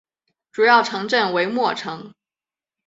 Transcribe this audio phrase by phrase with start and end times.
[0.51, 2.15] 主要城镇为莫城。